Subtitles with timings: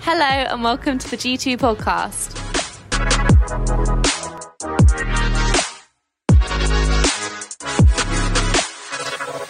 [0.00, 2.34] Hello, and welcome to the G2 podcast.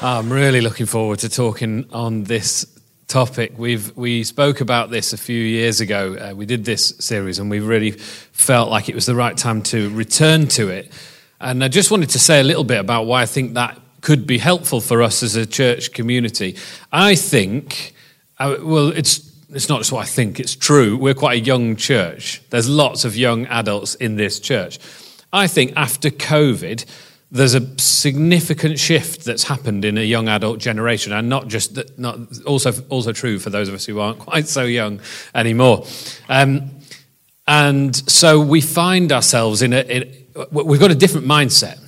[0.02, 2.66] I'm really looking forward to talking on this
[3.06, 3.54] topic.
[3.56, 6.14] We've we spoke about this a few years ago.
[6.14, 9.62] Uh, we did this series, and we really felt like it was the right time
[9.62, 10.92] to return to it.
[11.40, 14.26] And I just wanted to say a little bit about why I think that could
[14.26, 16.56] be helpful for us as a church community.
[16.92, 17.94] I think,
[18.38, 20.96] uh, well, it's it's not just what I think; it's true.
[20.96, 22.42] We're quite a young church.
[22.50, 24.78] There's lots of young adults in this church.
[25.32, 26.84] I think after COVID
[27.30, 31.98] there's a significant shift that's happened in a young adult generation, and not just that,
[31.98, 35.00] not also also true for those of us who aren't quite so young
[35.34, 35.86] anymore.
[36.28, 36.70] Um,
[37.46, 41.78] and so we find ourselves in a, in, we've got a different mindset.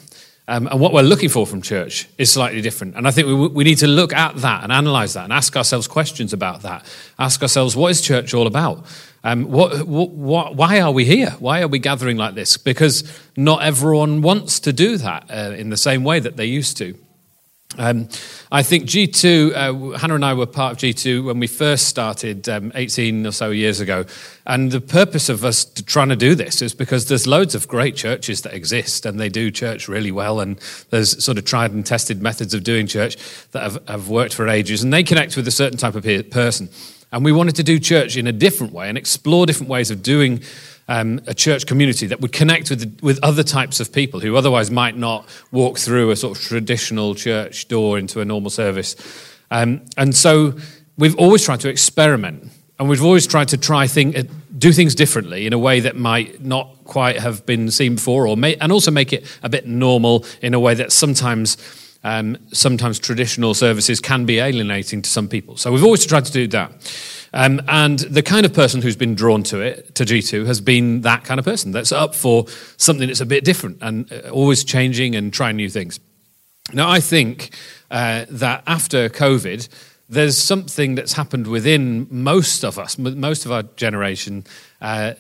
[0.51, 2.97] Um, and what we're looking for from church is slightly different.
[2.97, 5.57] And I think we, we need to look at that and analyze that and ask
[5.57, 6.85] ourselves questions about that.
[7.21, 8.85] Ask ourselves, what is church all about?
[9.23, 11.31] Um, what, what, why are we here?
[11.39, 12.57] Why are we gathering like this?
[12.57, 13.05] Because
[13.37, 16.99] not everyone wants to do that uh, in the same way that they used to.
[17.79, 18.09] Um,
[18.51, 22.49] I think G2, uh, Hannah and I were part of G2 when we first started
[22.49, 24.07] um, 18 or so years ago.
[24.45, 27.95] And the purpose of us trying to do this is because there's loads of great
[27.95, 30.41] churches that exist and they do church really well.
[30.41, 30.59] And
[30.91, 33.17] there's sort of tried and tested methods of doing church
[33.53, 34.83] that have, have worked for ages.
[34.83, 36.71] And they connect with a certain type of person.
[37.13, 40.03] And we wanted to do church in a different way and explore different ways of
[40.03, 40.43] doing
[40.91, 44.73] um, a church community that would connect with, with other types of people who otherwise
[44.73, 48.97] might not walk through a sort of traditional church door into a normal service.
[49.53, 50.55] Um, and so
[50.99, 54.25] we've always tried to experiment and we've always tried to try thing, uh,
[54.59, 58.37] do things differently in a way that might not quite have been seen before, or
[58.37, 61.57] may, and also make it a bit normal in a way that sometimes
[62.03, 65.57] um, sometimes traditional services can be alienating to some people.
[65.57, 66.73] So we've always tried to do that.
[67.33, 71.03] Um, and the kind of person who's been drawn to it, to G2, has been
[71.03, 72.47] that kind of person that's up for
[72.77, 76.01] something that's a bit different and uh, always changing and trying new things.
[76.73, 77.51] Now, I think
[77.91, 79.69] uh, that after COVID,
[80.09, 84.45] there's something that's happened within most of us, most of our generation,
[84.81, 85.15] uh,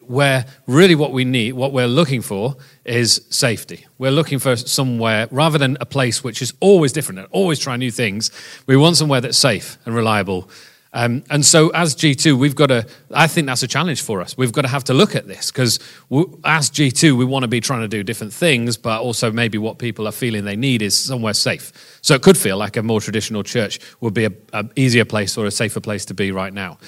[0.00, 3.86] where really what we need, what we're looking for, is safety.
[3.98, 7.80] We're looking for somewhere, rather than a place which is always different and always trying
[7.80, 8.30] new things,
[8.66, 10.48] we want somewhere that's safe and reliable.
[10.96, 14.34] Um, and so, as G2, we've got to, I think that's a challenge for us.
[14.38, 15.78] We've got to have to look at this because
[16.42, 19.78] as G2, we want to be trying to do different things, but also maybe what
[19.78, 21.98] people are feeling they need is somewhere safe.
[22.00, 24.24] So, it could feel like a more traditional church would be
[24.54, 26.78] an easier place or a safer place to be right now.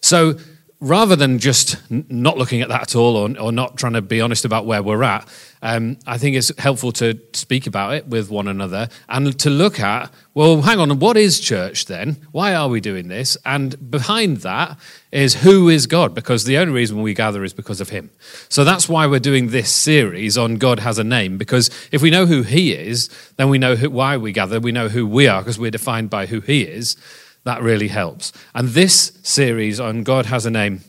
[0.00, 0.40] So,
[0.82, 4.20] rather than just not looking at that at all or, or not trying to be
[4.20, 5.26] honest about where we're at,
[5.62, 9.78] um, I think it's helpful to speak about it with one another and to look
[9.78, 12.16] at, well, hang on, what is church then?
[12.32, 13.36] Why are we doing this?
[13.44, 14.76] And behind that
[15.12, 16.16] is who is God?
[16.16, 18.10] Because the only reason we gather is because of Him.
[18.48, 22.10] So that's why we're doing this series on God has a name, because if we
[22.10, 25.28] know who He is, then we know who, why we gather, we know who we
[25.28, 26.96] are, because we're defined by who He is
[27.44, 28.32] that really helps.
[28.54, 30.80] And this series on God Has a Name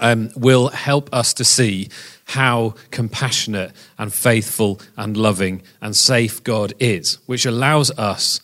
[0.00, 1.88] um, will help us to see
[2.26, 8.40] how compassionate and faithful and loving and safe God is, which allows us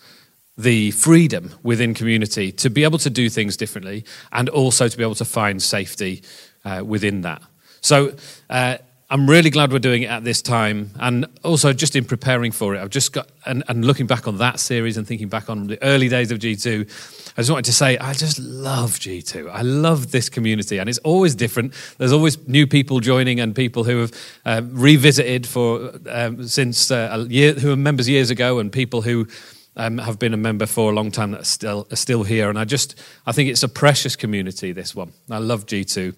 [0.57, 5.05] the freedom within community to be able to do things differently and also to be
[5.05, 6.23] able to find safety
[6.65, 7.41] uh, within that.
[7.81, 8.15] So,
[8.51, 8.79] uh,
[9.11, 10.91] I'm really glad we're doing it at this time.
[11.01, 14.37] And also, just in preparing for it, I've just got, and, and looking back on
[14.39, 17.73] that series and thinking back on the early days of G2, I just wanted to
[17.73, 19.49] say, I just love G2.
[19.49, 21.73] I love this community, and it's always different.
[21.97, 24.13] There's always new people joining and people who have
[24.45, 29.29] uh, revisited for um, since uh, year, who were members years ago, and people who
[29.77, 32.51] um, have been a member for a long time that are still are still here.
[32.51, 34.73] And I just, I think it's a precious community.
[34.73, 36.17] This one, I love G2.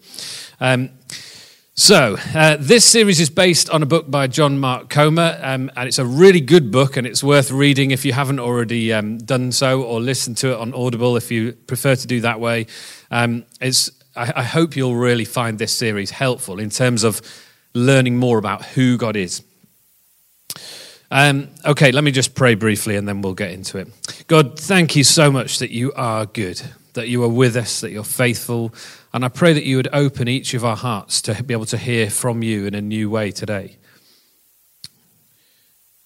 [0.58, 0.88] Um,
[1.80, 5.88] so, uh, this series is based on a book by John Mark Comer, um, and
[5.88, 9.50] it's a really good book, and it's worth reading if you haven't already um, done
[9.50, 12.66] so, or listen to it on Audible if you prefer to do that way.
[13.10, 17.22] Um, it's, I, I, hope you'll really find this series helpful in terms of
[17.72, 19.42] learning more about who God is.
[21.10, 23.88] Um, okay, let me just pray briefly, and then we'll get into it.
[24.26, 26.60] God, thank you so much that you are good,
[26.92, 28.74] that you are with us, that you're faithful
[29.12, 31.78] and I pray that you would open each of our hearts to be able to
[31.78, 33.76] hear from you in a new way today.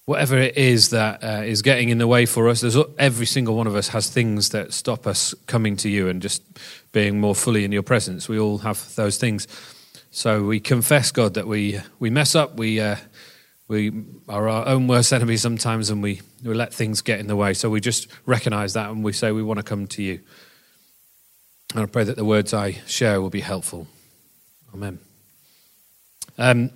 [0.07, 2.63] Whatever it is that uh, is getting in the way for us,
[2.99, 6.43] every single one of us has things that stop us coming to you and just
[6.93, 8.29] being more fully in your presence.
[8.29, 9.49] We all have those things.
[10.11, 12.97] So we confess, God, that we, we mess up, we, uh,
[13.67, 13.93] we
[14.29, 17.55] are our own worst enemy sometimes and we, we let things get in the way.
[17.55, 20.21] So we just recognize that and we say, We want to come to you.
[21.75, 23.89] And I pray that the words I share will be helpful.
[24.73, 25.01] Amen.
[26.39, 26.71] Um,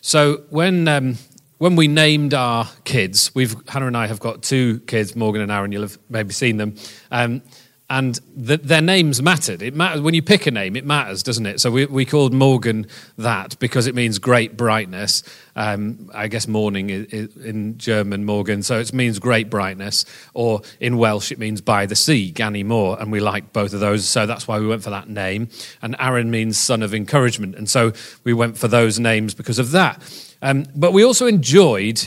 [0.00, 1.16] so when um,
[1.58, 5.50] when we named our kids, we've Hannah and I have got two kids, Morgan and
[5.50, 5.72] Aaron.
[5.72, 6.76] You'll have maybe seen them.
[7.10, 7.42] Um,
[7.88, 9.62] and the, their names mattered.
[9.62, 10.74] It matters when you pick a name.
[10.74, 11.60] It matters, doesn't it?
[11.60, 12.86] So we, we called Morgan
[13.16, 15.22] that because it means great brightness.
[15.54, 18.64] Um, I guess morning in German, Morgan.
[18.64, 20.04] So it means great brightness.
[20.34, 22.96] Or in Welsh, it means by the sea, Ganny Moor.
[23.00, 25.48] And we like both of those, so that's why we went for that name.
[25.80, 27.92] And Aaron means son of encouragement, and so
[28.24, 30.02] we went for those names because of that.
[30.42, 32.06] Um, but we also enjoyed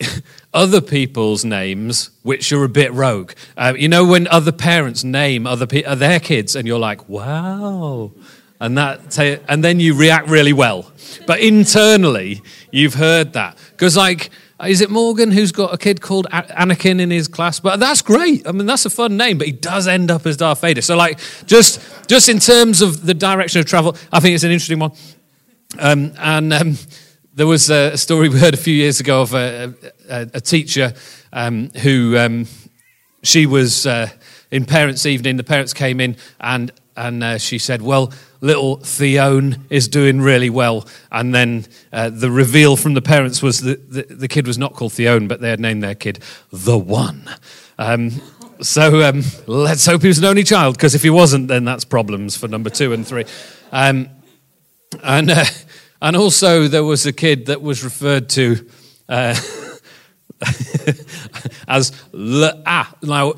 [0.54, 3.32] other people's names which are a bit rogue.
[3.56, 7.08] Uh, you know, when other parents name other pe- uh, their kids, and you're like,
[7.08, 8.12] "Wow,"
[8.60, 10.90] and that, and then you react really well.
[11.26, 14.30] But internally, you've heard that because, like,
[14.64, 17.60] is it Morgan who's got a kid called Anakin in his class?
[17.60, 18.46] But that's great.
[18.46, 19.38] I mean, that's a fun name.
[19.38, 20.80] But he does end up as Darth Vader.
[20.80, 24.50] So, like, just just in terms of the direction of travel, I think it's an
[24.50, 24.92] interesting one.
[25.78, 26.78] Um, and um,
[27.36, 29.74] there was a story we heard a few years ago of a,
[30.08, 30.94] a, a teacher
[31.34, 32.46] um, who um,
[33.22, 34.08] she was uh,
[34.50, 35.36] in parents' evening.
[35.36, 38.10] The parents came in and and uh, she said, "Well,
[38.40, 43.60] little Theone is doing really well." And then uh, the reveal from the parents was
[43.60, 46.78] that the, the, kid was not called Theone, but they had named their kid the
[46.78, 47.28] One.
[47.78, 48.12] Um,
[48.62, 51.84] so um, let's hope he was an only child, because if he wasn't, then that's
[51.84, 53.26] problems for number two and three.
[53.72, 54.08] Um,
[55.02, 55.44] and uh,
[56.00, 58.68] and also, there was a kid that was referred to
[59.08, 59.34] uh,
[61.68, 62.94] as Le Ah.
[63.02, 63.34] Now,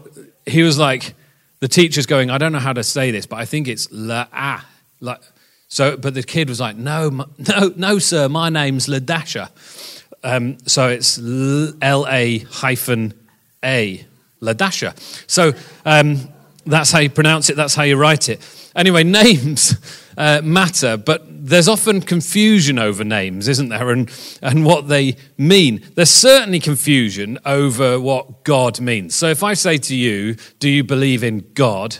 [0.46, 1.14] he was like,
[1.60, 4.28] the teacher's going, I don't know how to say this, but I think it's Le
[4.32, 4.66] Ah.
[5.00, 5.20] Like,
[5.69, 9.50] so, but the kid was like, no, no, no, sir, my name's Ladasha.
[10.25, 11.19] Um, so it's
[11.82, 13.14] L A hyphen
[13.62, 14.05] A,
[14.40, 14.99] Ladasha.
[15.31, 15.52] So
[15.84, 16.28] um,
[16.66, 18.40] that's how you pronounce it, that's how you write it.
[18.75, 19.76] Anyway, names
[20.16, 24.11] uh, matter, but there's often confusion over names, isn't there, and,
[24.43, 25.82] and what they mean.
[25.94, 29.14] There's certainly confusion over what God means.
[29.14, 31.96] So if I say to you, Do you believe in God?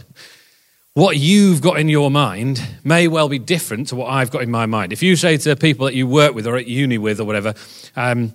[0.95, 4.51] What you've got in your mind may well be different to what I've got in
[4.51, 4.93] my mind.
[4.93, 7.55] If you say to people that you work with or at uni with or whatever,
[7.95, 8.35] um,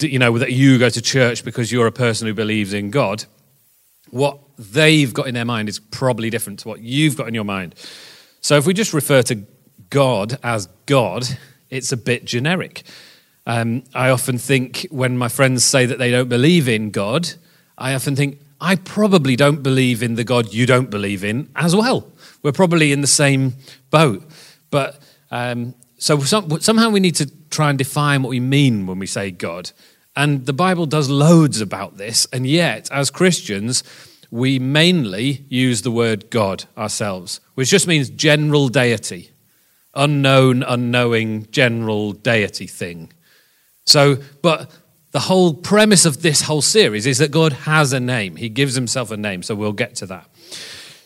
[0.00, 3.24] you know, that you go to church because you're a person who believes in God,
[4.10, 7.44] what they've got in their mind is probably different to what you've got in your
[7.44, 7.74] mind.
[8.40, 9.34] So if we just refer to
[9.90, 11.24] God as God,
[11.70, 12.82] it's a bit generic.
[13.46, 17.30] Um, I often think when my friends say that they don't believe in God,
[17.78, 21.74] I often think, I probably don't believe in the God you don't believe in as
[21.74, 22.10] well.
[22.42, 23.54] We're probably in the same
[23.90, 24.24] boat.
[24.70, 24.98] But
[25.30, 29.06] um, so some, somehow we need to try and define what we mean when we
[29.06, 29.70] say God.
[30.16, 32.26] And the Bible does loads about this.
[32.32, 33.84] And yet, as Christians,
[34.30, 39.30] we mainly use the word God ourselves, which just means general deity,
[39.98, 43.12] unknown, unknowing, general deity thing.
[43.84, 44.70] So, but
[45.10, 48.36] the whole premise of this whole series is that God has a name.
[48.36, 50.28] He gives himself a name, so we'll get to that.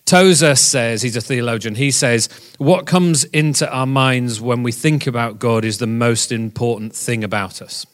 [0.05, 2.29] Tozer says, he's a theologian, he says,
[2.59, 7.23] what comes into our minds when we think about God is the most important thing
[7.23, 7.87] about us.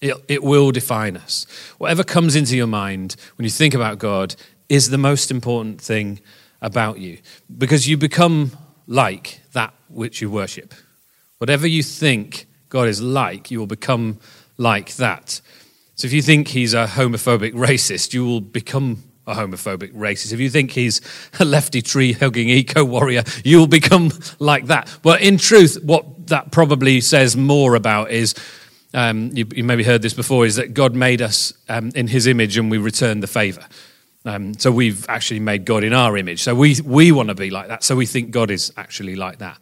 [0.00, 1.46] It, it will define us.
[1.78, 4.34] Whatever comes into your mind when you think about God
[4.68, 6.20] is the most important thing
[6.60, 7.18] about you
[7.56, 8.52] because you become
[8.88, 10.74] like that which you worship.
[11.36, 14.18] Whatever you think God is like, you will become
[14.56, 15.40] like that.
[15.94, 20.32] So if you think he's a homophobic racist, you will become a homophobic racist.
[20.32, 21.00] If you think he's
[21.38, 24.98] a lefty tree hugging eco warrior, you'll become like that.
[25.02, 28.34] But in truth, what that probably says more about is
[28.94, 32.26] um, you, you, maybe heard this before, is that God made us um, in his
[32.26, 33.64] image and we return the favor.
[34.28, 36.42] Um, so we've actually made God in our image.
[36.42, 37.82] So we, we want to be like that.
[37.82, 39.58] So we think God is actually like that.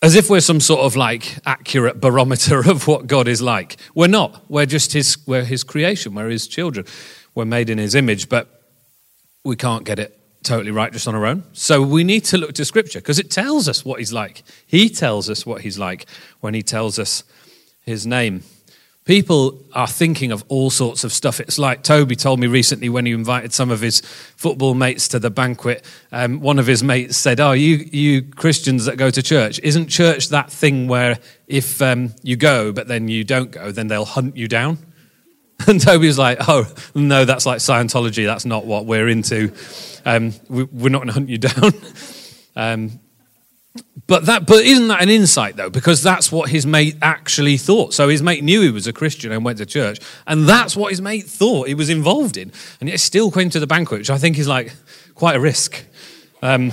[0.00, 3.76] As if we're some sort of like accurate barometer of what God is like.
[3.96, 4.48] We're not.
[4.48, 6.14] We're just his, we're his creation.
[6.14, 6.86] We're his children.
[7.34, 8.62] We're made in his image, but
[9.44, 11.42] we can't get it totally right just on our own.
[11.52, 14.44] So we need to look to scripture because it tells us what he's like.
[14.68, 16.06] He tells us what he's like
[16.38, 17.24] when he tells us
[17.84, 18.44] his name.
[19.08, 21.40] People are thinking of all sorts of stuff.
[21.40, 24.00] It's like Toby told me recently when he invited some of his
[24.36, 25.82] football mates to the banquet.
[26.12, 29.88] Um, one of his mates said, Oh, you, you Christians that go to church, isn't
[29.88, 34.04] church that thing where if um, you go but then you don't go, then they'll
[34.04, 34.76] hunt you down?
[35.66, 38.26] And Toby was like, Oh, no, that's like Scientology.
[38.26, 39.54] That's not what we're into.
[40.04, 41.72] Um, we, are not going to hunt you down.
[44.06, 45.68] But that, but isn't that an insight though?
[45.70, 47.92] Because that's what his mate actually thought.
[47.92, 50.90] So his mate knew he was a Christian and went to church, and that's what
[50.90, 54.10] his mate thought he was involved in, and yet still came to the banquet, which
[54.10, 54.72] I think is like
[55.14, 55.84] quite a risk.
[56.42, 56.72] Um,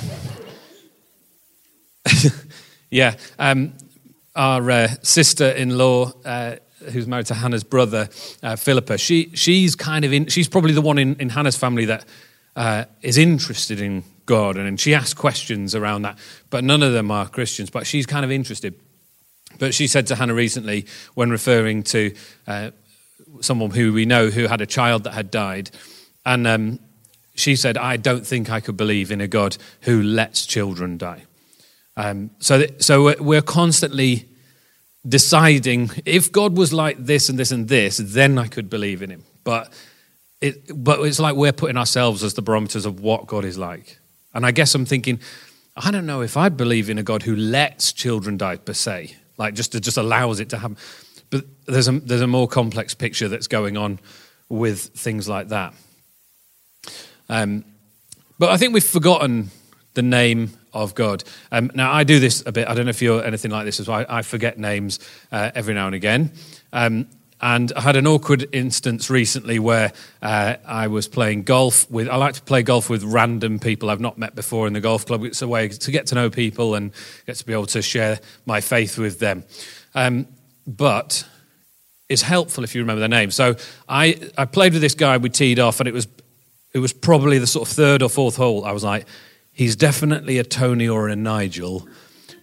[2.90, 3.74] yeah, um,
[4.36, 6.12] our uh, sister-in-law.
[6.24, 6.56] Uh,
[6.92, 8.10] who's married to Hannah's brother,
[8.44, 11.86] uh, Philippa, she, she's kind of in, she's probably the one in, in Hannah's family
[11.86, 12.06] that
[12.56, 16.18] uh, is interested in God, and, she asks questions around that,
[16.50, 18.74] but none of them are Christians, but she's kind of interested.
[19.60, 22.14] But she said to Hannah recently, when referring to
[22.48, 22.72] uh,
[23.42, 25.70] someone who we know who had a child that had died,
[26.26, 26.80] and um,
[27.36, 31.26] she said, I don't think I could believe in a God who lets children die.
[31.98, 34.26] Um, so, that, so we're constantly
[35.08, 39.12] deciding if God was like this and this and this, then I could believe in
[39.12, 39.24] him.
[39.44, 39.72] But,
[40.42, 44.00] it, but it's like we're putting ourselves as the barometers of what God is like.
[44.34, 45.20] And I guess I'm thinking,
[45.76, 49.16] I don't know if I believe in a God who lets children die per se,
[49.38, 50.78] like just just allows it to happen.
[51.30, 54.00] But there's a there's a more complex picture that's going on
[54.50, 55.74] with things like that.
[57.30, 57.66] Um,
[58.38, 59.50] but I think we've forgotten
[59.94, 61.24] the name of God.
[61.52, 62.68] Um, now I do this a bit.
[62.68, 64.06] I don't know if you're anything like this as well.
[64.08, 65.00] I, I forget names
[65.32, 66.32] uh, every now and again.
[66.74, 67.08] Um,
[67.42, 72.16] and I had an awkward instance recently where uh, I was playing golf with, I
[72.16, 75.24] like to play golf with random people I've not met before in the golf club.
[75.26, 76.92] It's a way to get to know people and
[77.28, 79.44] get to be able to share my faith with them.
[79.94, 80.28] Um,
[80.66, 81.28] but
[82.08, 83.32] it's helpful if you remember their name.
[83.32, 83.56] So
[83.90, 86.08] I, I played with this guy, we teed off, and it was,
[86.74, 88.64] it was probably the sort of third or fourth hole.
[88.64, 89.08] I was like,
[89.52, 91.88] he's definitely a Tony or a Nigel,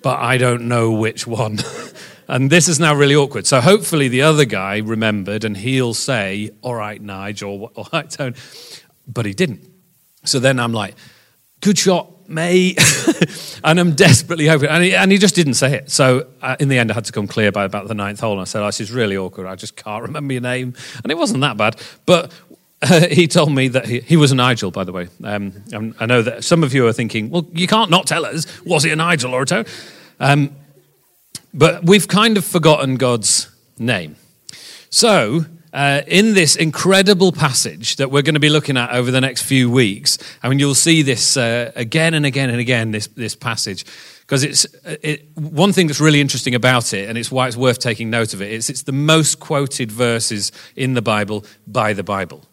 [0.02, 1.58] but I don't know which one.
[2.28, 3.46] And this is now really awkward.
[3.46, 8.08] So hopefully the other guy remembered and he'll say, all right, Nigel, or all right,
[8.08, 8.34] Tone.
[9.06, 9.68] But he didn't.
[10.24, 10.94] So then I'm like,
[11.60, 12.78] good shot, mate.
[13.64, 14.68] and I'm desperately hoping.
[14.68, 15.90] And he, and he just didn't say it.
[15.90, 18.32] So uh, in the end, I had to come clear by about the ninth hole.
[18.32, 19.46] And I said, oh, this is really awkward.
[19.46, 20.74] I just can't remember your name.
[21.02, 21.80] And it wasn't that bad.
[22.06, 22.32] But
[22.82, 25.08] uh, he told me that he, he, was a Nigel, by the way.
[25.22, 25.52] Um,
[26.00, 28.46] I know that some of you are thinking, well, you can't not tell us.
[28.64, 29.66] Was he a Nigel or a Tone?
[30.18, 30.54] Um,
[31.54, 34.16] but we've kind of forgotten God's name.
[34.90, 39.20] So, uh, in this incredible passage that we're going to be looking at over the
[39.20, 43.06] next few weeks, I mean, you'll see this uh, again and again and again, this,
[43.08, 43.86] this passage,
[44.20, 47.56] because it's uh, it, one thing that's really interesting about it, and it's why it's
[47.56, 51.94] worth taking note of it, is it's the most quoted verses in the Bible by
[51.94, 52.44] the Bible.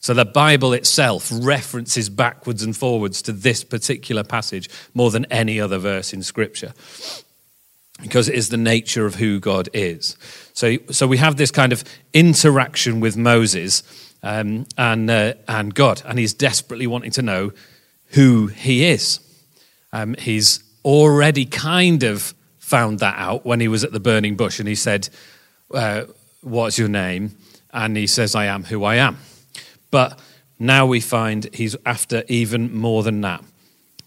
[0.00, 5.60] So the Bible itself references backwards and forwards to this particular passage more than any
[5.60, 6.72] other verse in Scripture
[8.00, 10.16] because it is the nature of who God is.
[10.52, 13.82] So, so we have this kind of interaction with Moses
[14.22, 17.52] um, and, uh, and God, and he's desperately wanting to know
[18.10, 19.20] who he is.
[19.92, 24.58] Um, he's already kind of found that out when he was at the burning bush
[24.58, 25.08] and he said,
[25.72, 26.04] uh,
[26.40, 27.36] What's your name?
[27.72, 29.18] And he says, I am who I am.
[29.90, 30.18] But
[30.58, 33.42] now we find he's after even more than that.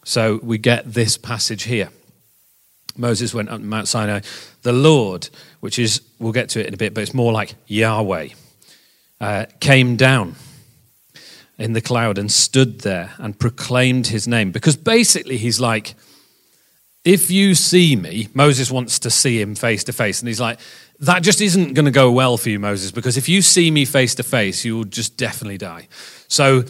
[0.03, 1.89] So we get this passage here.
[2.97, 4.21] Moses went up Mount Sinai.
[4.63, 5.29] The Lord,
[5.59, 8.29] which is, we'll get to it in a bit, but it's more like Yahweh,
[9.19, 10.35] uh, came down
[11.57, 14.51] in the cloud and stood there and proclaimed his name.
[14.51, 15.95] Because basically, he's like,
[17.03, 20.19] if you see me, Moses wants to see him face to face.
[20.19, 20.59] And he's like,
[20.99, 23.85] that just isn't going to go well for you, Moses, because if you see me
[23.85, 25.87] face to face, you will just definitely die.
[26.27, 26.63] So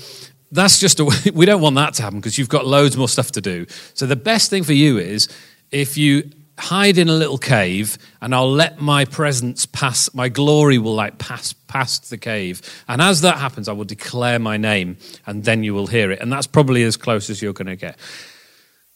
[0.52, 3.32] that's just a, we don't want that to happen because you've got loads more stuff
[3.34, 3.66] to do.
[3.94, 5.28] So the best thing for you is
[5.72, 6.30] if you
[6.62, 11.18] hide in a little cave and I'll let my presence pass, my glory will like
[11.18, 12.62] pass past the cave.
[12.88, 16.20] And as that happens, I will declare my name and then you will hear it.
[16.20, 17.98] And that's probably as close as you're going to get.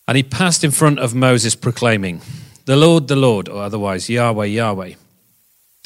[0.08, 2.22] And he passed in front of Moses proclaiming,
[2.66, 4.94] The Lord, the Lord, or otherwise Yahweh, Yahweh,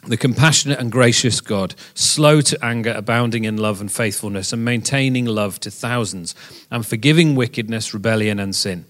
[0.08, 5.26] the compassionate and gracious God, slow to anger, abounding in love and faithfulness, and maintaining
[5.26, 6.36] love to thousands,
[6.70, 8.86] and forgiving wickedness, rebellion, and sin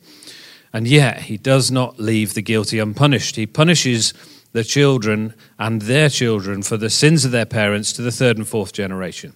[0.73, 3.35] and yet, he does not leave the guilty unpunished.
[3.35, 4.13] He punishes
[4.51, 8.47] the children and their children for the sins of their parents to the third and
[8.47, 9.33] fourth generation.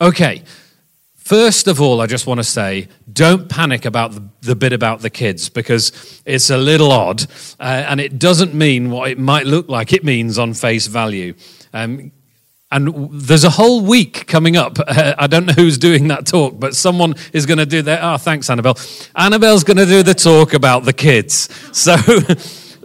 [0.00, 0.42] Okay,
[1.14, 5.00] first of all, I just want to say don't panic about the, the bit about
[5.00, 7.22] the kids because it's a little odd
[7.60, 11.34] uh, and it doesn't mean what it might look like it means on face value.
[11.72, 12.12] Um,
[12.72, 14.78] and there's a whole week coming up.
[14.78, 18.00] Uh, I don't know who's doing that talk, but someone is going to do that.
[18.02, 18.78] Oh, thanks, Annabelle.
[19.14, 21.48] Annabelle's going to do the talk about the kids.
[21.72, 21.96] So,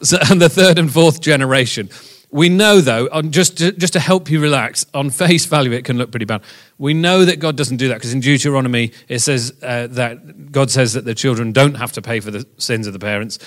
[0.02, 1.90] so, and the third and fourth generation.
[2.32, 5.98] We know, though, just to, just to help you relax, on face value, it can
[5.98, 6.42] look pretty bad.
[6.78, 10.72] We know that God doesn't do that because in Deuteronomy, it says uh, that God
[10.72, 13.40] says that the children don't have to pay for the sins of the parents.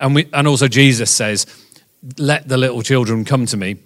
[0.00, 1.46] and, we, and also Jesus says,
[2.18, 3.76] let the little children come to me.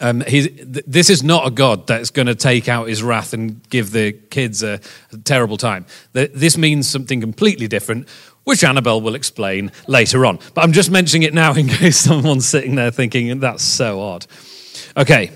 [0.00, 3.68] Um, th- this is not a God that's going to take out his wrath and
[3.68, 4.80] give the kids a,
[5.12, 5.86] a terrible time.
[6.12, 8.08] this means something completely different,
[8.44, 10.38] which Annabelle will explain later on.
[10.54, 14.26] But I'm just mentioning it now in case someone's sitting there thinking, that's so odd.
[14.96, 15.30] Okay,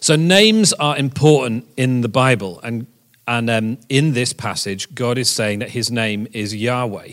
[0.00, 2.86] so names are important in the Bible, and,
[3.26, 7.12] and um, in this passage, God is saying that his name is Yahweh.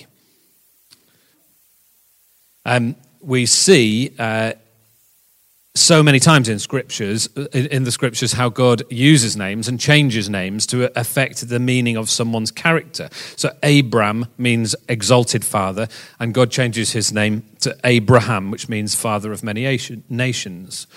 [2.66, 4.54] Um, we see uh,
[5.78, 10.66] so many times in scriptures in the scriptures how god uses names and changes names
[10.66, 15.88] to affect the meaning of someone's character so abram means exalted father
[16.20, 19.80] and god changes his name to abraham which means father of many
[20.10, 20.88] nations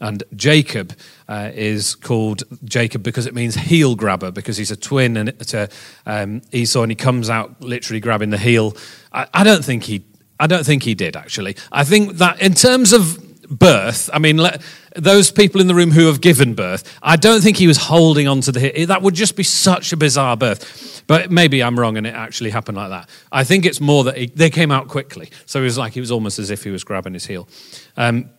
[0.00, 0.92] and Jacob
[1.28, 5.68] uh, is called Jacob because it means heel grabber, because he's a twin and to
[6.04, 8.76] um, Esau, and he comes out literally grabbing the heel.
[9.12, 10.04] I, I don't think he,
[10.38, 11.56] I don't think he did actually.
[11.70, 14.62] I think that in terms of birth, I mean, let,
[14.96, 18.28] those people in the room who have given birth, I don't think he was holding
[18.28, 18.84] on to the.
[18.86, 21.02] That would just be such a bizarre birth.
[21.06, 23.08] But maybe I'm wrong and it actually happened like that.
[23.30, 25.30] I think it's more that he, they came out quickly.
[25.46, 27.48] So it was like, it was almost as if he was grabbing his heel.
[27.96, 28.30] Um,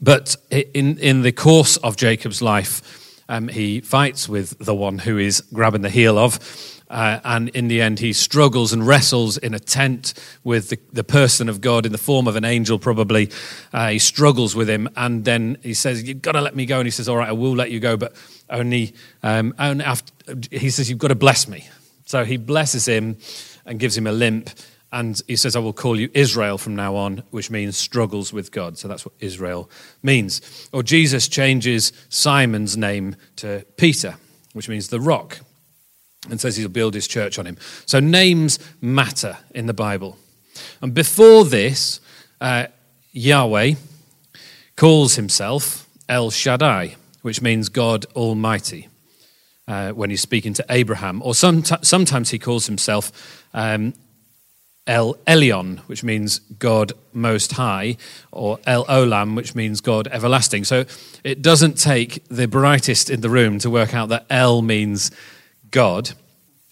[0.00, 5.18] but in, in the course of Jacob's life, um, he fights with the one who
[5.18, 6.38] is grabbing the heel of.
[6.92, 10.12] Uh, and in the end, he struggles and wrestles in a tent
[10.44, 13.30] with the, the person of God in the form of an angel, probably.
[13.72, 16.78] Uh, he struggles with him, and then he says, You've got to let me go.
[16.78, 18.14] And he says, All right, I will let you go, but
[18.50, 20.12] only, um, only after,
[20.50, 21.66] he says, You've got to bless me.
[22.04, 23.16] So he blesses him
[23.64, 24.50] and gives him a limp.
[24.92, 28.52] And he says, I will call you Israel from now on, which means struggles with
[28.52, 28.76] God.
[28.76, 29.70] So that's what Israel
[30.02, 30.68] means.
[30.74, 34.16] Or Jesus changes Simon's name to Peter,
[34.52, 35.38] which means the rock
[36.30, 37.56] and says he'll build his church on him.
[37.86, 40.18] So names matter in the Bible.
[40.80, 42.00] And before this,
[42.40, 42.66] uh,
[43.12, 43.74] Yahweh
[44.76, 48.88] calls himself El Shaddai, which means God Almighty,
[49.68, 51.22] uh, when he's speaking to Abraham.
[51.22, 53.94] Or some sometimes he calls himself um,
[54.86, 57.96] El Elyon, which means God Most High,
[58.32, 60.64] or El Olam, which means God Everlasting.
[60.64, 60.84] So
[61.22, 65.10] it doesn't take the brightest in the room to work out that El means
[65.72, 66.12] God.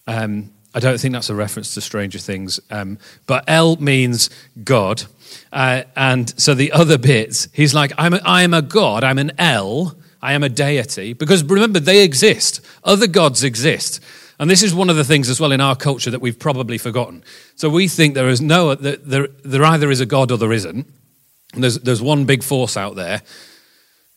[0.07, 4.29] Um, I don't think that's a reference to Stranger Things, um, but El means
[4.63, 5.03] God.
[5.51, 9.17] Uh, and so the other bits, he's like, I'm a, I am a God, I'm
[9.17, 11.11] an El, I am a deity.
[11.11, 13.99] Because remember, they exist, other gods exist.
[14.39, 16.77] And this is one of the things as well in our culture that we've probably
[16.77, 17.23] forgotten.
[17.55, 20.87] So we think there is no, there, there either is a God or there isn't.
[21.53, 23.21] And there's, there's one big force out there,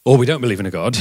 [0.05, 0.97] or we don't believe in a God.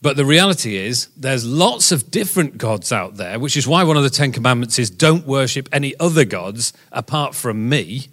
[0.00, 3.96] But the reality is, there's lots of different gods out there, which is why one
[3.96, 8.06] of the Ten Commandments is don't worship any other gods apart from me.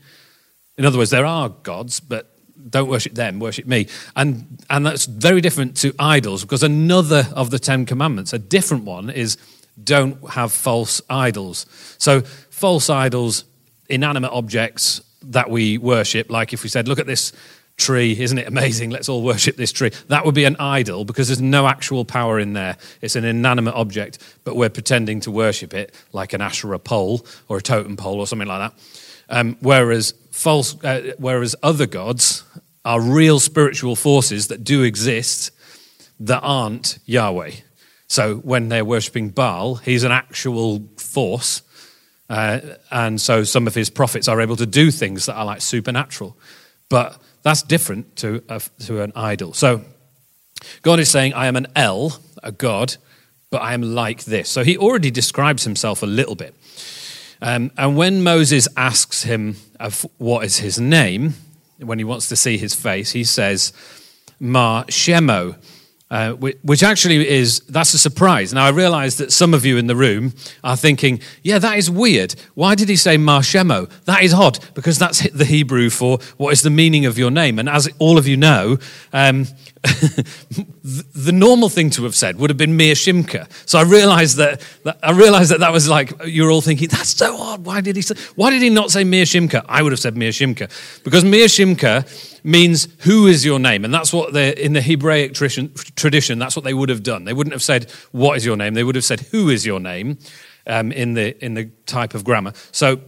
[0.77, 2.31] In other words, there are gods, but
[2.69, 3.87] don't worship them, worship me.
[4.15, 8.83] And, and that's very different to idols, because another of the Ten Commandments, a different
[8.83, 9.37] one, is
[9.83, 11.67] don't have false idols.
[11.99, 13.43] So, false idols,
[13.89, 17.31] inanimate objects that we worship, like if we said, look at this
[17.77, 18.19] tree.
[18.19, 18.89] Isn't it amazing?
[18.89, 19.91] Let's all worship this tree.
[20.07, 22.77] That would be an idol because there's no actual power in there.
[23.01, 27.57] It's an inanimate object, but we're pretending to worship it like an Asherah pole or
[27.57, 28.79] a totem pole or something like that.
[29.27, 32.43] Um, whereas false, uh, whereas other gods
[32.83, 35.51] are real spiritual forces that do exist
[36.19, 37.51] that aren't Yahweh.
[38.07, 41.63] So when they're worshipping Baal, he's an actual force.
[42.29, 42.59] Uh,
[42.91, 46.37] and so some of his prophets are able to do things that are like supernatural.
[46.89, 49.53] But that's different to, a, to an idol.
[49.53, 49.81] So
[50.81, 52.95] God is saying, I am an El, a God,
[53.51, 54.49] but I am like this.
[54.49, 56.55] So he already describes himself a little bit.
[57.43, 61.35] Um, and when Moses asks him of what is his name,
[61.77, 63.73] when he wants to see his face, he says,
[64.39, 65.55] Ma Shemo,
[66.15, 68.53] uh, which actually is that's a surprise.
[68.53, 71.91] Now I realise that some of you in the room are thinking, "Yeah, that is
[71.91, 72.35] weird.
[72.53, 73.89] Why did he say Marshemo?
[74.05, 77.59] That is odd because that's the Hebrew for what is the meaning of your name."
[77.59, 78.77] And as all of you know,
[79.11, 79.47] um,
[79.83, 83.51] the normal thing to have said would have been Mir Shimka.
[83.65, 87.09] So I realised that, that, I realised that that was like you're all thinking that's
[87.09, 87.65] so odd.
[87.65, 88.15] Why did he say?
[88.35, 89.65] Why did he not say Mir Shimka?
[89.67, 90.69] I would have said Mir Shimka
[91.03, 92.05] because Mir Shimka
[92.45, 93.83] means who is your name?
[93.83, 97.25] And that's what the, in the Hebraic tradition, tradition, that's what they would have done.
[97.25, 98.73] They wouldn't have said, what is your name?
[98.73, 100.17] They would have said, who is your name
[100.67, 102.53] um, in, the, in the type of grammar.
[102.71, 102.99] So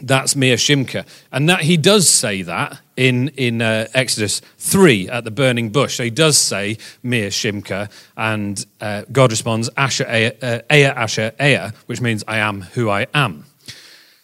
[0.00, 1.06] that's Mir Shimka.
[1.32, 5.96] And that he does say that in, in uh, Exodus 3 at the burning bush.
[5.96, 11.32] So he does say Mir Shimka, and uh, God responds, Asher, Aya, uh, Aya, Asher,
[11.38, 13.44] Aya, which means I am who I am.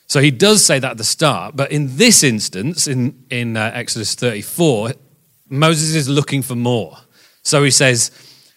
[0.06, 3.70] So he does say that at the start, but in this instance, in, in uh,
[3.72, 4.92] Exodus 34,
[5.48, 6.98] Moses is looking for more.
[7.50, 8.12] So he says,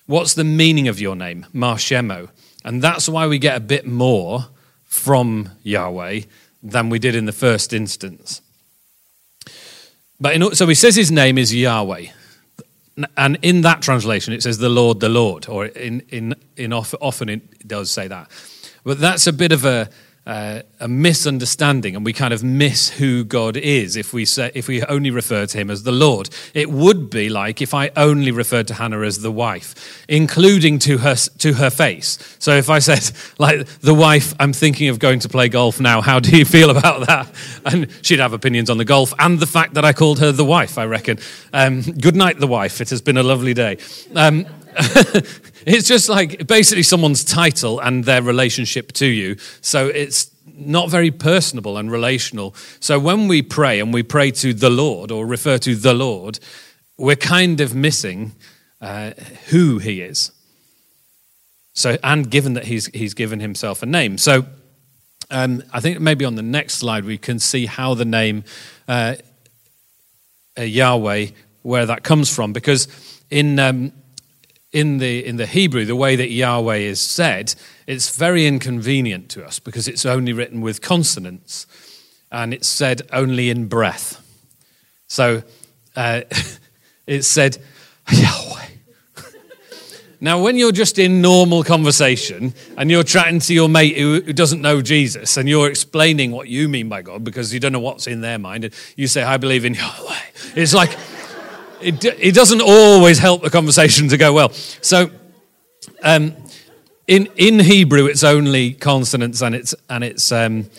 [0.05, 1.47] What's the meaning of your name?
[1.51, 2.29] Mar Shemo.
[2.63, 4.45] And that's why we get a bit more
[4.83, 6.21] from Yahweh
[6.61, 8.41] than we did in the first instance.
[10.19, 12.07] But in, so he says his name is Yahweh.
[13.17, 17.29] And in that translation, it says the Lord, the Lord, or in, in, in often
[17.29, 18.29] it does say that.
[18.83, 19.89] But that's a bit of a,
[20.25, 24.69] uh, a misunderstanding and we kind of miss who God is if we say if
[24.69, 26.29] we only refer to him as the Lord.
[26.53, 30.99] It would be like if I only referred to Hannah as the wife, including to
[30.99, 32.37] her to her face.
[32.39, 36.01] So if I said like the wife, I'm thinking of going to play golf now.
[36.01, 37.29] How do you feel about that?
[37.65, 40.45] And she'd have opinions on the golf and the fact that I called her the
[40.45, 40.77] wife.
[40.77, 41.19] I reckon.
[41.51, 42.79] Um, good night, the wife.
[42.79, 43.77] It has been a lovely day.
[44.15, 44.45] Um,
[45.65, 49.37] it's just like basically someone's title and their relationship to you.
[49.61, 52.55] So it's not very personable and relational.
[52.79, 56.39] So when we pray and we pray to the Lord or refer to the Lord,
[56.97, 58.33] we're kind of missing
[58.81, 59.11] uh,
[59.49, 60.31] who he is.
[61.73, 64.17] So, and given that he's, he's given himself a name.
[64.17, 64.45] So,
[65.31, 68.43] um, I think maybe on the next slide we can see how the name
[68.87, 69.15] uh,
[70.57, 71.27] uh, Yahweh,
[71.63, 72.53] where that comes from.
[72.53, 72.87] Because
[73.31, 73.91] in, um,
[74.73, 77.53] in the, in the Hebrew, the way that Yahweh is said,
[77.85, 81.67] it's very inconvenient to us because it's only written with consonants
[82.31, 84.19] and it's said only in breath.
[85.05, 85.43] So
[85.95, 86.21] uh,
[87.07, 87.59] it's said
[88.11, 88.65] Yahweh.
[90.19, 94.33] now, when you're just in normal conversation and you're chatting to your mate who, who
[94.33, 97.79] doesn't know Jesus and you're explaining what you mean by God because you don't know
[97.79, 100.21] what's in their mind, and you say, I believe in Yahweh,
[100.55, 100.97] it's like
[101.83, 104.49] it, it doesn't always help the conversation to go well.
[104.51, 105.11] So,
[106.01, 106.35] um,
[107.07, 110.69] in, in Hebrew, it's only consonants and it's, and it's um,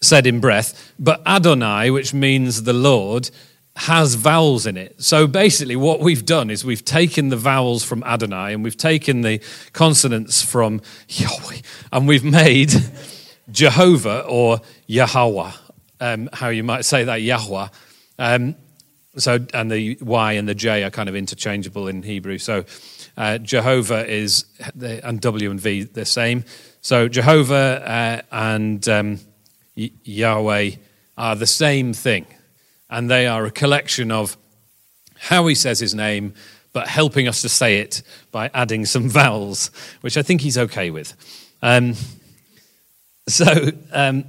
[0.00, 0.92] said in breath.
[0.98, 3.30] But Adonai, which means the Lord,
[3.76, 5.02] has vowels in it.
[5.02, 9.22] So basically, what we've done is we've taken the vowels from Adonai and we've taken
[9.22, 9.40] the
[9.72, 11.58] consonants from Yahweh
[11.90, 12.72] and we've made
[13.50, 15.52] Jehovah or Yahweh,
[16.00, 17.68] um, how you might say that, Yahweh.
[18.18, 18.56] Um,
[19.16, 22.38] so, and the Y and the J are kind of interchangeable in Hebrew.
[22.38, 22.64] So,
[23.16, 24.46] uh, Jehovah is,
[24.80, 26.44] and W and V the same.
[26.80, 29.20] So, Jehovah uh, and um,
[29.74, 30.70] Yahweh
[31.18, 32.26] are the same thing.
[32.88, 34.36] And they are a collection of
[35.18, 36.32] how he says his name,
[36.72, 39.70] but helping us to say it by adding some vowels,
[40.00, 41.14] which I think he's okay with.
[41.60, 41.94] Um,
[43.28, 44.24] so, um,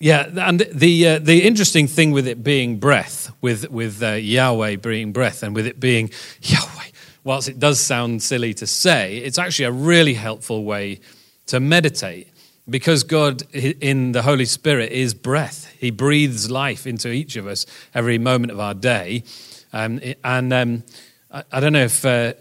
[0.00, 4.76] yeah, and the uh, the interesting thing with it being breath, with with uh, Yahweh
[4.76, 6.10] being breath, and with it being
[6.42, 6.90] Yahweh,
[7.24, 11.00] whilst it does sound silly to say, it's actually a really helpful way
[11.46, 12.28] to meditate
[12.70, 15.74] because God in the Holy Spirit is breath.
[15.78, 19.24] He breathes life into each of us every moment of our day,
[19.72, 20.84] um, and um,
[21.28, 22.04] I, I, don't know if.
[22.04, 22.34] Uh,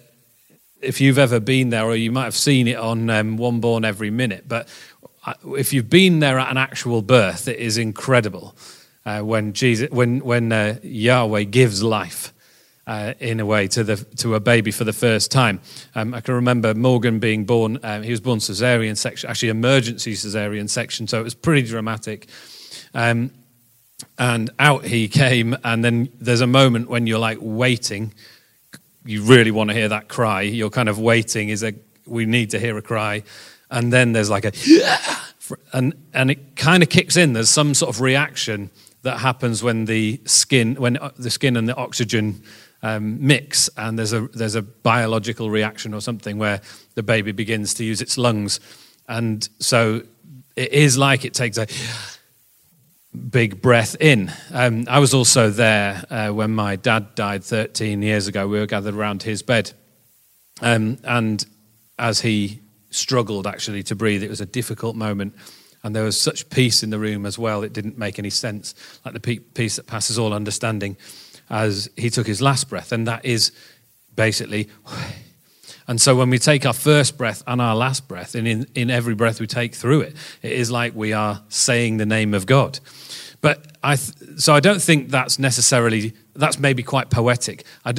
[0.80, 3.84] if you've ever been there, or you might have seen it on um, One Born
[3.84, 4.68] Every Minute, but
[5.58, 8.56] if you've been there at an actual birth, it is incredible
[9.06, 12.34] uh, when Jesus, when when uh, Yahweh gives life.
[12.86, 15.60] Uh, in a way, to the to a baby for the first time.
[15.94, 17.80] Um, I can remember Morgan being born.
[17.84, 22.30] Um, he was born cesarean section, actually emergency cesarean section, so it was pretty dramatic.
[22.94, 23.32] Um,
[24.18, 28.14] and out he came, and then there's a moment when you're like waiting.
[29.04, 30.44] You really want to hear that cry.
[30.44, 31.50] You're kind of waiting.
[31.50, 31.74] Is a
[32.06, 33.24] we need to hear a cry,
[33.70, 34.52] and then there's like a
[35.74, 38.70] and and it kind of kicks in there's some sort of reaction
[39.04, 42.42] that happens when the skin when uh, the skin and the oxygen
[42.84, 46.62] um, mix and there's a there's a biological reaction or something where
[46.96, 48.60] the baby begins to use its lungs
[49.08, 50.02] and so
[50.58, 51.68] it is like it takes a
[53.30, 54.32] big breath in.
[54.52, 58.48] Um, I was also there uh, when my dad died 13 years ago.
[58.48, 59.72] We were gathered around his bed.
[60.62, 61.46] Um, and
[61.98, 62.62] as he
[62.98, 64.24] struggled actually to breathe.
[64.24, 65.36] It was a difficult moment.
[65.84, 68.74] And there was such peace in the room as well, it didn't make any sense,
[69.06, 70.98] like the peace that passes all understanding,
[71.50, 72.92] as he took his last breath.
[72.92, 73.52] And that is
[74.16, 74.70] basically.
[75.90, 78.90] And so when we take our first breath and our last breath, and in, in
[78.90, 82.46] every breath we take through it, it is like we are saying the name of
[82.46, 82.82] God.
[83.40, 87.64] But I, th- so I don't think that's necessarily, that's maybe quite poetic.
[87.86, 87.94] I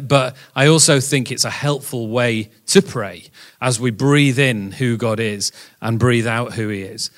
[0.00, 3.24] but I also think it's a helpful way to pray
[3.60, 7.10] as we breathe in who God is and breathe out who He is.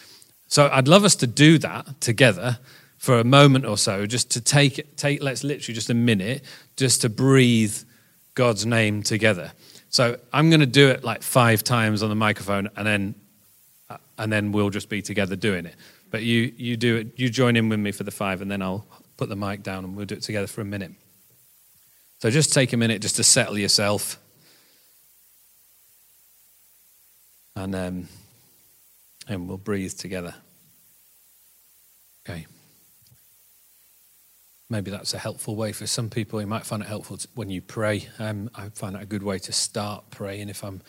[0.47, 2.59] So I'd love us to do that together
[2.97, 6.43] for a moment or so, just to take, take let's literally just a minute,
[6.77, 7.77] just to breathe
[8.35, 9.53] God's name together.
[9.91, 13.15] So I'm going to do it like five times on the microphone and then
[14.19, 15.75] and then we'll just be together doing it.
[16.11, 18.63] But you, you do it, you join in with me for the five, and then
[18.63, 18.87] I'll
[19.19, 20.93] put the mic down and we'll do it together for a minute.
[22.21, 24.19] So just take a minute just to settle yourself.
[27.55, 28.09] And, um,
[29.29, 30.35] and we'll breathe together.
[32.25, 32.47] Okay.
[34.71, 36.41] Maybe that's a helpful way for some people.
[36.41, 38.09] You might find it helpful when you pray.
[38.19, 40.81] Um, I find it a good way to start praying if I'm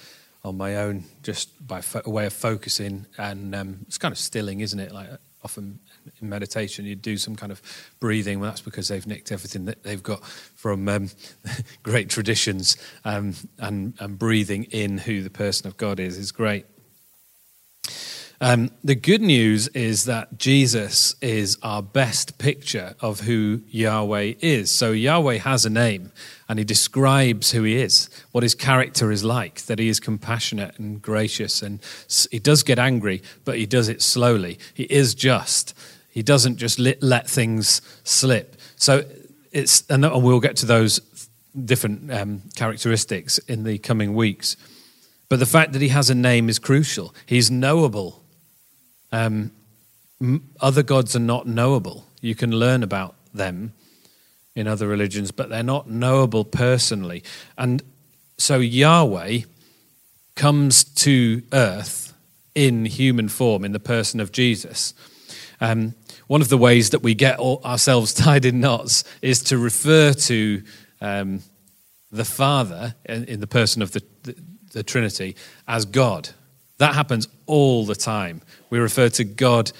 [0.43, 3.07] on my own, just by fo- a way of focusing.
[3.17, 4.91] And um, it's kind of stilling, isn't it?
[4.91, 5.09] Like
[5.43, 5.79] often
[6.21, 7.61] in meditation, you do some kind of
[7.99, 8.39] breathing.
[8.39, 11.09] Well, that's because they've nicked everything that they've got from um,
[11.83, 16.65] great traditions, um, and, and breathing in who the person of God is is great.
[18.41, 24.71] Um, the good news is that Jesus is our best picture of who Yahweh is.
[24.71, 26.13] So Yahweh has a name
[26.47, 30.79] and he describes who he is, what his character is like, that he is compassionate
[30.79, 31.61] and gracious.
[31.61, 31.81] And
[32.31, 34.57] he does get angry, but he does it slowly.
[34.73, 35.77] He is just.
[36.09, 38.55] He doesn't just let, let things slip.
[38.75, 39.03] So
[39.51, 40.99] it's, and we'll get to those
[41.65, 44.57] different um, characteristics in the coming weeks.
[45.29, 47.13] But the fact that he has a name is crucial.
[47.25, 48.23] He's knowable
[49.11, 49.51] um,
[50.59, 52.05] other gods are not knowable.
[52.21, 53.73] You can learn about them
[54.55, 57.23] in other religions, but they're not knowable personally.
[57.57, 57.81] And
[58.37, 59.41] so Yahweh
[60.35, 62.13] comes to earth
[62.55, 64.93] in human form, in the person of Jesus.
[65.61, 65.95] Um,
[66.27, 70.63] one of the ways that we get ourselves tied in knots is to refer to
[71.01, 71.41] um,
[72.11, 74.35] the Father in, in, the person of the, the,
[74.71, 75.35] the Trinity
[75.67, 76.29] as God.
[76.77, 78.41] That happens all the time.
[78.69, 79.71] We refer to God,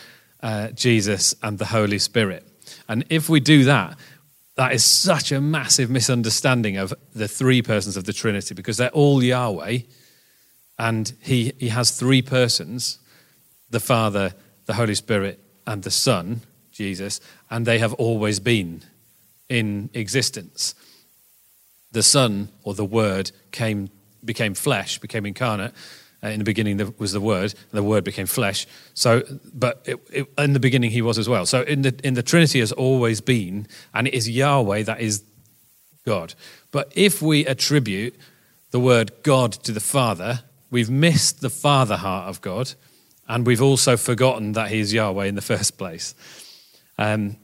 [0.42, 2.46] uh, Jesus, and the Holy Spirit.
[2.88, 3.98] And if we do that,
[4.56, 8.90] that is such a massive misunderstanding of the three persons of the Trinity because they're
[8.90, 9.80] all Yahweh
[10.78, 13.00] and he, he has three persons
[13.70, 14.34] the Father,
[14.66, 18.82] the Holy Spirit, and the Son, Jesus, and they have always been
[19.48, 20.74] in existence.
[21.92, 23.90] The Son, or the Word, came,
[24.26, 25.74] became flesh, became incarnate,
[26.24, 28.66] uh, in the beginning there was the Word, and the Word became flesh.
[28.96, 29.22] So,
[29.54, 31.46] but it, it, in the beginning He was as well.
[31.46, 35.24] So, in the in the Trinity has always been, and it is Yahweh that is
[36.04, 36.34] God.
[36.72, 38.16] But if we attribute
[38.72, 42.74] the word God to the Father, we've missed the Father heart of God,
[43.30, 46.14] and we've also forgotten that He is Yahweh in the first place.
[46.98, 47.38] Um,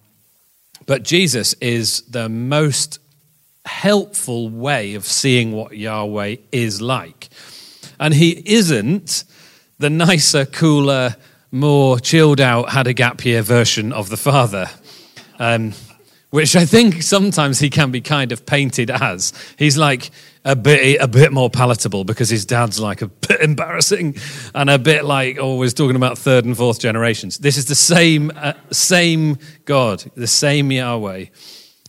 [0.85, 2.99] but Jesus is the most
[3.65, 7.29] helpful way of seeing what Yahweh is like.
[7.99, 9.23] And he isn't
[9.79, 11.15] the nicer, cooler,
[11.51, 14.69] more chilled out, had a gap year version of the father.
[15.39, 15.73] Um,
[16.35, 19.31] which I think sometimes he can be kind of painted as.
[19.57, 20.11] He's like
[20.43, 24.17] a bit a bit more palatable because his dad's like a bit embarrassing
[24.53, 27.37] and a bit like always talking about third and fourth generations.
[27.37, 31.27] This is the same uh, same God, the same Yahweh.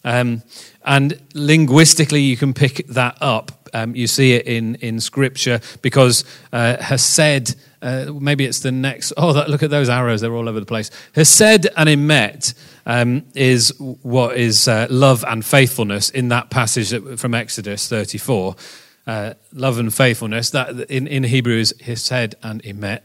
[0.04, 0.44] Um,
[0.84, 6.24] and linguistically, you can pick that up um, you see it in, in Scripture because
[6.52, 10.48] uh, Hesed, uh, maybe it's the next, oh, that, look at those arrows, they're all
[10.48, 10.90] over the place.
[11.14, 12.54] Hesed and Emet
[12.86, 18.56] um, is what is uh, love and faithfulness in that passage from Exodus 34.
[19.06, 23.00] Uh, love and faithfulness, that in, in Hebrew is Hesed and Emet.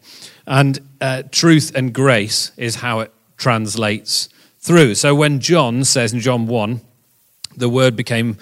[0.47, 4.95] And uh, truth and grace is how it translates through.
[4.95, 6.81] So when John says in John 1,
[7.55, 8.35] the word became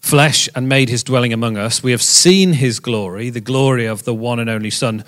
[0.00, 1.82] flesh and made his dwelling among us.
[1.82, 5.04] We have seen his glory, the glory of the one and only Son,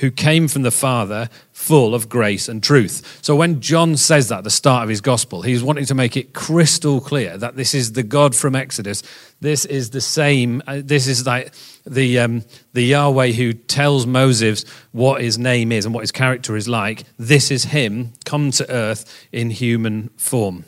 [0.00, 3.20] who came from the Father, full of grace and truth.
[3.22, 6.16] So when John says that at the start of his gospel, he's wanting to make
[6.16, 9.02] it crystal clear that this is the God from Exodus.
[9.40, 10.62] This is the same.
[10.66, 11.52] Uh, this is like
[11.86, 16.56] the um, the Yahweh who tells Moses what his name is and what his character
[16.56, 17.04] is like.
[17.18, 20.64] This is him come to earth in human form.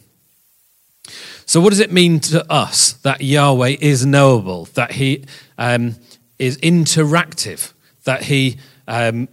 [1.46, 5.24] So, what does it mean to us that Yahweh is knowable, that He
[5.58, 5.96] um,
[6.38, 7.72] is interactive,
[8.04, 9.28] that He, um,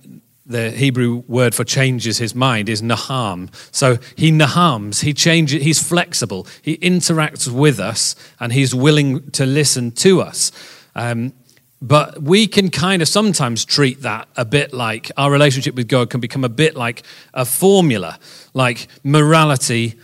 [0.45, 3.53] the Hebrew word for changes his mind is naham.
[3.71, 9.45] So he nahams, he changes, he's flexible, he interacts with us, and he's willing to
[9.45, 10.51] listen to us.
[10.95, 11.33] Um,
[11.81, 16.09] but we can kind of sometimes treat that a bit like our relationship with God
[16.09, 18.19] can become a bit like a formula,
[18.53, 19.95] like morality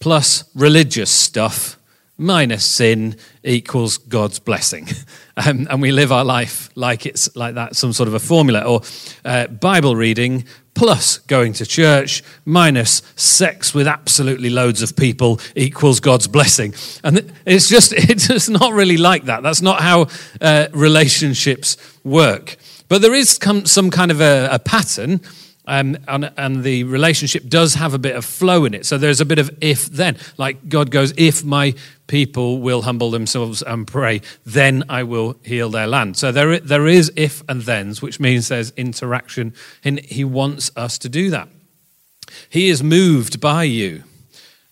[0.00, 1.76] plus religious stuff
[2.20, 4.88] minus sin equals God's blessing.
[5.36, 8.60] Um, and we live our life like it's like that, some sort of a formula.
[8.60, 8.82] Or
[9.24, 15.98] uh, Bible reading plus going to church minus sex with absolutely loads of people equals
[15.98, 16.74] God's blessing.
[17.02, 19.42] And it's just, it's not really like that.
[19.42, 20.08] That's not how
[20.42, 22.56] uh, relationships work.
[22.88, 25.22] But there is some kind of a, a pattern
[25.70, 28.86] Um, and, and the relationship does have a bit of flow in it.
[28.86, 30.16] So there's a bit of if then.
[30.36, 31.74] Like God goes, if my
[32.08, 36.16] people will humble themselves and pray, then I will heal their land.
[36.16, 39.54] So there, there is if and thens, which means there's interaction,
[39.84, 41.48] and He wants us to do that.
[42.48, 44.02] He is moved by you.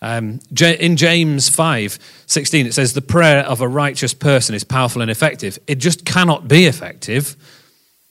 [0.01, 5.01] Um, in James 5 16, it says, The prayer of a righteous person is powerful
[5.01, 5.59] and effective.
[5.65, 7.37] It just cannot be effective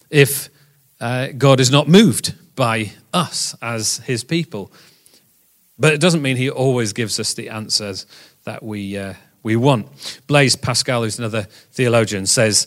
[0.09, 0.48] if
[1.03, 4.73] uh, God is not moved by us as his people.
[5.79, 8.05] But it doesn't mean he always gives us the answers
[8.42, 10.21] that we, uh, we want.
[10.27, 12.66] Blaise Pascal, who's another theologian, says,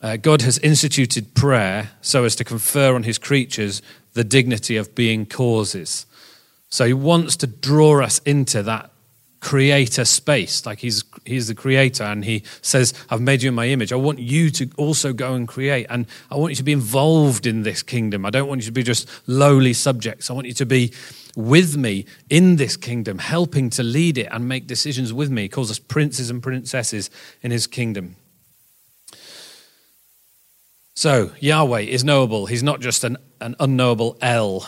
[0.00, 4.94] uh, God has instituted prayer so as to confer on his creatures the dignity of
[4.94, 6.06] being causes.
[6.68, 8.92] So he wants to draw us into that
[9.44, 10.64] creator space.
[10.64, 13.92] Like he's, he's the creator and he says, I've made you in my image.
[13.92, 15.86] I want you to also go and create.
[15.90, 18.24] And I want you to be involved in this kingdom.
[18.24, 20.30] I don't want you to be just lowly subjects.
[20.30, 20.92] I want you to be
[21.36, 25.42] with me in this kingdom, helping to lead it and make decisions with me.
[25.42, 27.10] He calls us princes and princesses
[27.42, 28.16] in his kingdom.
[30.94, 32.46] So, Yahweh is knowable.
[32.46, 34.66] He's not just an, an unknowable El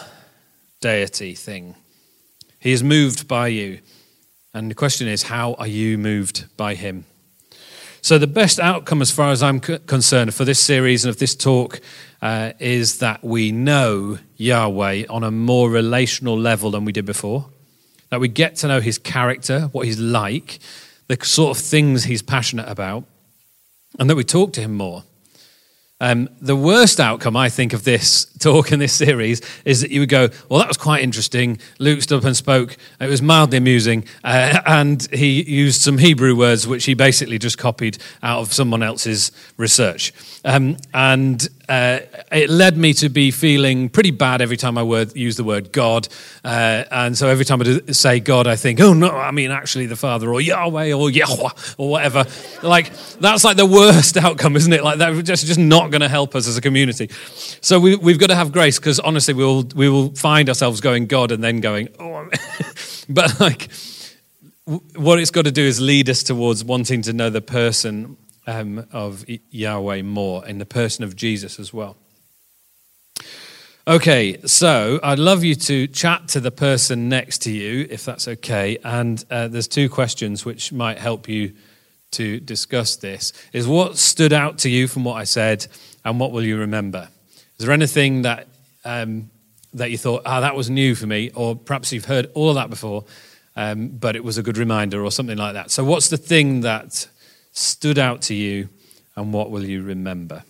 [0.80, 1.76] deity thing.
[2.58, 3.78] He is moved by you.
[4.56, 7.04] And the question is, how are you moved by him?
[8.00, 11.34] So, the best outcome, as far as I'm concerned, for this series and of this
[11.34, 11.78] talk
[12.22, 17.50] uh, is that we know Yahweh on a more relational level than we did before.
[18.08, 20.58] That we get to know his character, what he's like,
[21.08, 23.04] the sort of things he's passionate about,
[23.98, 25.04] and that we talk to him more.
[25.98, 30.00] Um, the worst outcome, I think, of this talk in this series is that you
[30.00, 31.58] would go, Well, that was quite interesting.
[31.78, 32.76] Luke stood up and spoke.
[33.00, 34.04] It was mildly amusing.
[34.22, 38.82] Uh, and he used some Hebrew words, which he basically just copied out of someone
[38.82, 40.12] else's research.
[40.44, 42.00] Um, and uh,
[42.30, 45.72] it led me to be feeling pretty bad every time I word, use the word
[45.72, 46.06] God.
[46.44, 49.86] Uh, and so every time I say God, I think, oh no, I mean actually
[49.86, 52.24] the Father or Yahweh or Yahweh or whatever.
[52.62, 54.84] like, that's like the worst outcome, isn't it?
[54.84, 57.10] Like, that's just, just not going to help us as a community.
[57.60, 60.80] So we, we've got to have grace because honestly, we will, we will find ourselves
[60.80, 62.28] going God and then going, oh,
[63.08, 63.70] but like,
[64.94, 68.86] what it's got to do is lead us towards wanting to know the person um,
[68.92, 71.96] of Yahweh more in the person of Jesus as well.
[73.88, 78.26] Okay, so I'd love you to chat to the person next to you, if that's
[78.26, 78.78] okay.
[78.82, 81.52] And uh, there's two questions which might help you
[82.12, 83.32] to discuss this.
[83.52, 85.68] Is what stood out to you from what I said,
[86.04, 87.08] and what will you remember?
[87.58, 88.48] Is there anything that
[88.84, 89.30] um,
[89.74, 92.56] that you thought, ah, that was new for me, or perhaps you've heard all of
[92.56, 93.04] that before,
[93.54, 95.70] um, but it was a good reminder, or something like that?
[95.70, 97.06] So, what's the thing that
[97.56, 98.68] stood out to you,
[99.16, 100.44] and what will you remember?